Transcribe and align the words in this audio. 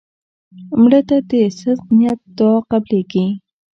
مړه 0.81 1.01
ته 1.09 1.17
د 1.29 1.31
صدق 1.59 1.79
نیت 1.97 2.19
دعا 2.37 2.55
قبلیږي 2.71 3.25